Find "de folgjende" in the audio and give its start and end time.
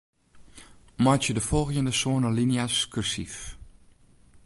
1.37-1.93